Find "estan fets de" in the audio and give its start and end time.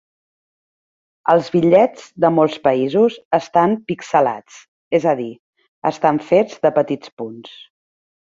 5.93-6.73